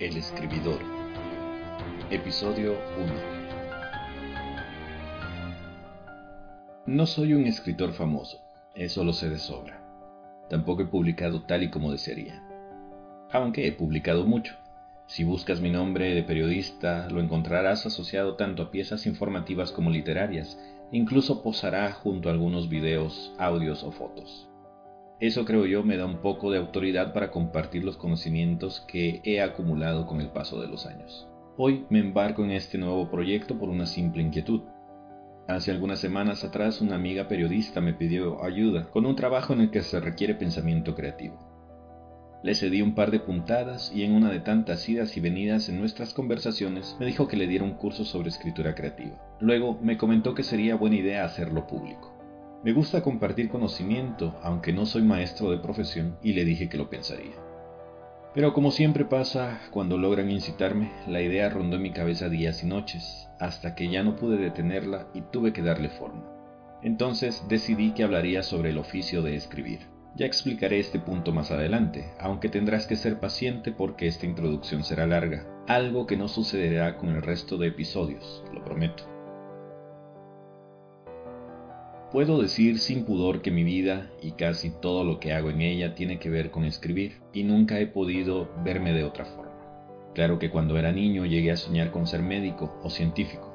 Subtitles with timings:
[0.00, 0.78] El escribidor.
[2.08, 3.12] Episodio 1.
[6.86, 8.38] No soy un escritor famoso,
[8.76, 9.82] eso lo sé de sobra.
[10.48, 12.40] Tampoco he publicado tal y como desearía.
[13.32, 14.54] Aunque he publicado mucho.
[15.06, 20.60] Si buscas mi nombre de periodista, lo encontrarás asociado tanto a piezas informativas como literarias,
[20.92, 24.48] incluso posará junto a algunos videos, audios o fotos.
[25.20, 29.40] Eso creo yo me da un poco de autoridad para compartir los conocimientos que he
[29.40, 31.28] acumulado con el paso de los años.
[31.56, 34.60] Hoy me embarco en este nuevo proyecto por una simple inquietud.
[35.48, 39.70] Hace algunas semanas atrás una amiga periodista me pidió ayuda con un trabajo en el
[39.72, 41.48] que se requiere pensamiento creativo.
[42.44, 45.80] Le cedí un par de puntadas y en una de tantas idas y venidas en
[45.80, 49.20] nuestras conversaciones me dijo que le diera un curso sobre escritura creativa.
[49.40, 52.17] Luego me comentó que sería buena idea hacerlo público.
[52.64, 56.90] Me gusta compartir conocimiento, aunque no soy maestro de profesión, y le dije que lo
[56.90, 57.36] pensaría.
[58.34, 62.66] Pero como siempre pasa, cuando logran incitarme, la idea rondó en mi cabeza días y
[62.66, 66.24] noches, hasta que ya no pude detenerla y tuve que darle forma.
[66.82, 69.80] Entonces decidí que hablaría sobre el oficio de escribir.
[70.16, 75.06] Ya explicaré este punto más adelante, aunque tendrás que ser paciente porque esta introducción será
[75.06, 79.17] larga, algo que no sucederá con el resto de episodios, lo prometo.
[82.10, 85.94] Puedo decir sin pudor que mi vida y casi todo lo que hago en ella
[85.94, 89.52] tiene que ver con escribir y nunca he podido verme de otra forma.
[90.14, 93.54] Claro que cuando era niño llegué a soñar con ser médico o científico,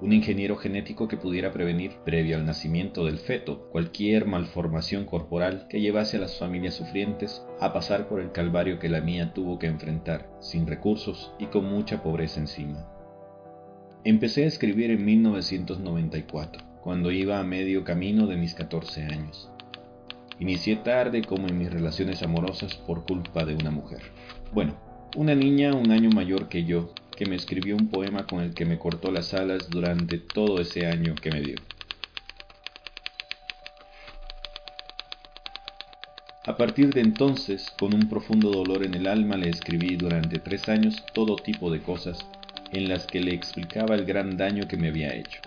[0.00, 5.80] un ingeniero genético que pudiera prevenir, previo al nacimiento del feto, cualquier malformación corporal que
[5.80, 9.66] llevase a las familias sufrientes a pasar por el calvario que la mía tuvo que
[9.66, 12.86] enfrentar, sin recursos y con mucha pobreza encima.
[14.04, 19.50] Empecé a escribir en 1994 cuando iba a medio camino de mis 14 años.
[20.40, 24.00] Inicié tarde como en mis relaciones amorosas por culpa de una mujer.
[24.54, 24.74] Bueno,
[25.14, 28.64] una niña un año mayor que yo, que me escribió un poema con el que
[28.64, 31.56] me cortó las alas durante todo ese año que me dio.
[36.46, 40.70] A partir de entonces, con un profundo dolor en el alma, le escribí durante tres
[40.70, 42.18] años todo tipo de cosas
[42.72, 45.42] en las que le explicaba el gran daño que me había hecho.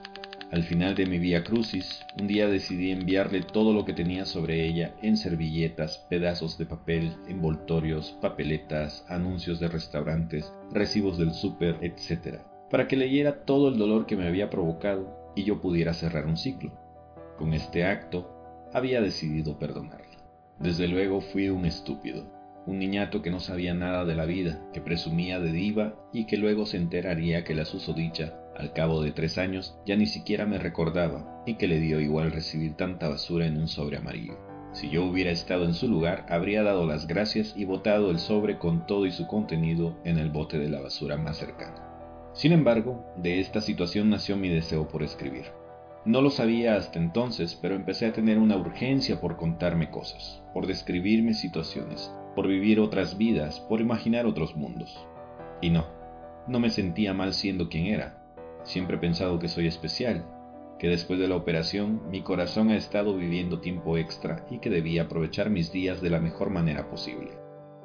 [0.52, 4.66] Al final de mi vía crucis, un día decidí enviarle todo lo que tenía sobre
[4.66, 12.40] ella en servilletas, pedazos de papel, envoltorios, papeletas, anuncios de restaurantes, recibos del súper, etc.,
[12.70, 16.36] para que leyera todo el dolor que me había provocado y yo pudiera cerrar un
[16.36, 16.74] ciclo.
[17.38, 20.18] Con este acto, había decidido perdonarla.
[20.60, 22.26] Desde luego fui un estúpido,
[22.68, 26.36] un niñato que no sabía nada de la vida, que presumía de diva y que
[26.36, 30.58] luego se enteraría que la susodicha al cabo de tres años ya ni siquiera me
[30.58, 34.38] recordaba y que le dio igual recibir tanta basura en un sobre amarillo.
[34.74, 38.58] Si yo hubiera estado en su lugar, habría dado las gracias y botado el sobre
[38.58, 41.76] con todo y su contenido en el bote de la basura más cercano.
[42.34, 45.46] Sin embargo, de esta situación nació mi deseo por escribir.
[46.06, 50.66] No lo sabía hasta entonces, pero empecé a tener una urgencia por contarme cosas, por
[50.66, 55.06] describirme situaciones, por vivir otras vidas, por imaginar otros mundos.
[55.62, 55.86] Y no,
[56.48, 58.21] no me sentía mal siendo quien era,
[58.64, 60.26] Siempre he pensado que soy especial,
[60.80, 65.04] que después de la operación mi corazón ha estado viviendo tiempo extra y que debía
[65.04, 67.32] aprovechar mis días de la mejor manera posible.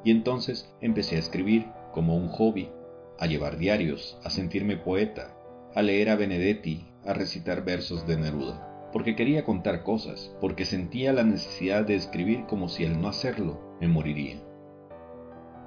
[0.05, 2.71] Y entonces empecé a escribir como un hobby,
[3.19, 5.37] a llevar diarios, a sentirme poeta,
[5.75, 11.13] a leer a Benedetti, a recitar versos de Neruda, porque quería contar cosas, porque sentía
[11.13, 14.43] la necesidad de escribir como si al no hacerlo me moriría.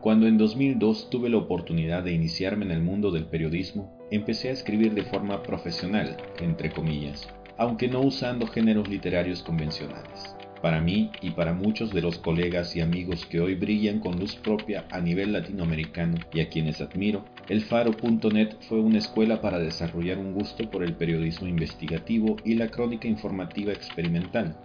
[0.02, 4.54] Cuando en 2002 tuve la oportunidad de iniciarme en el mundo del periodismo, empecé a
[4.54, 7.28] escribir de forma profesional, entre comillas,
[7.58, 10.36] aunque no usando géneros literarios convencionales.
[10.62, 14.36] Para mí y para muchos de los colegas y amigos que hoy brillan con luz
[14.36, 20.18] propia a nivel latinoamericano y a quienes admiro, el faro.net fue una escuela para desarrollar
[20.18, 24.58] un gusto por el periodismo investigativo y la crónica informativa experimental.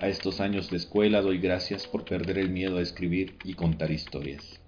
[0.00, 3.90] A estos años de escuela doy gracias por perder el miedo a escribir y contar
[3.90, 4.60] historias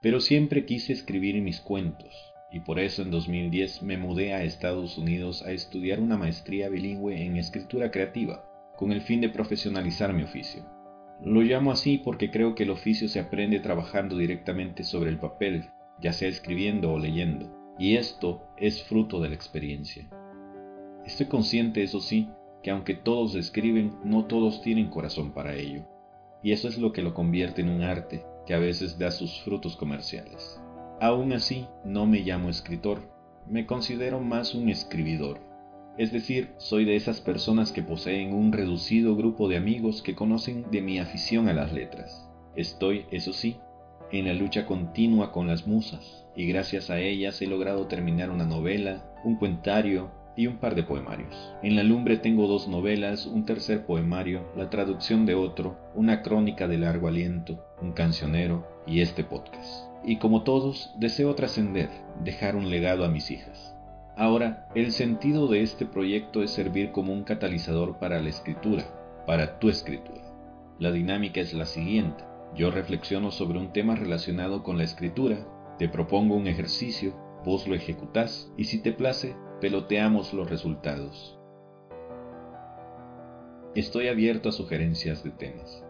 [0.00, 4.96] pero siempre quise escribir mis cuentos, y por eso en 2010 me mudé a Estados
[4.96, 8.44] Unidos a estudiar una maestría bilingüe en escritura creativa,
[8.76, 10.64] con el fin de profesionalizar mi oficio.
[11.22, 15.66] Lo llamo así porque creo que el oficio se aprende trabajando directamente sobre el papel,
[16.00, 20.08] ya sea escribiendo o leyendo, y esto es fruto de la experiencia.
[21.04, 22.30] Estoy consciente, eso sí,
[22.62, 25.86] que aunque todos escriben, no todos tienen corazón para ello,
[26.42, 29.40] y eso es lo que lo convierte en un arte, que a veces da sus
[29.42, 30.60] frutos comerciales.
[31.00, 33.00] Aún así, no me llamo escritor,
[33.48, 35.40] me considero más un escribidor.
[35.98, 40.70] Es decir, soy de esas personas que poseen un reducido grupo de amigos que conocen
[40.70, 42.28] de mi afición a las letras.
[42.54, 43.56] Estoy, eso sí,
[44.12, 48.44] en la lucha continua con las musas, y gracias a ellas he logrado terminar una
[48.44, 51.54] novela, un cuentario y un par de poemarios.
[51.62, 56.68] En la lumbre tengo dos novelas, un tercer poemario, la traducción de otro, una crónica
[56.68, 59.90] de largo aliento, un cancionero y este podcast.
[60.04, 61.90] Y como todos, deseo trascender,
[62.24, 63.76] dejar un legado a mis hijas.
[64.16, 68.84] Ahora, el sentido de este proyecto es servir como un catalizador para la escritura,
[69.26, 70.22] para tu escritura.
[70.78, 72.24] La dinámica es la siguiente.
[72.54, 75.46] Yo reflexiono sobre un tema relacionado con la escritura,
[75.78, 81.36] te propongo un ejercicio, vos lo ejecutás y si te place, peloteamos los resultados.
[83.74, 85.84] Estoy abierto a sugerencias de temas.